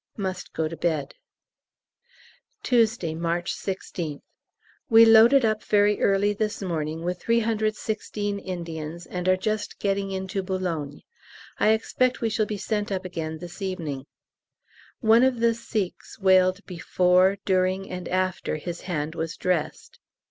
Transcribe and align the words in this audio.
Must 0.17 0.51
go 0.53 0.67
to 0.67 0.75
bed. 0.75 1.13
Tuesday, 2.63 3.13
March 3.13 3.53
16th. 3.53 4.23
We 4.89 5.05
loaded 5.05 5.45
up 5.45 5.63
very 5.63 6.01
early 6.01 6.33
this 6.33 6.59
morning 6.59 7.03
with 7.03 7.21
316 7.21 8.39
Indians, 8.39 9.05
and 9.05 9.29
are 9.29 9.37
just 9.37 9.77
getting 9.77 10.09
into 10.09 10.41
Boulogne. 10.41 11.03
I 11.59 11.67
expect 11.73 12.19
we 12.19 12.29
shall 12.31 12.47
be 12.47 12.57
sent 12.57 12.91
up 12.91 13.05
again 13.05 13.37
this 13.37 13.61
evening. 13.61 14.07
One 15.01 15.21
of 15.21 15.39
the 15.39 15.53
Sikhs 15.53 16.17
wailed 16.17 16.65
before, 16.65 17.37
during, 17.45 17.87
and 17.87 18.09
after 18.09 18.55
his 18.55 18.81
hand 18.89 19.13
was 19.13 19.37
dressed. 19.37 19.99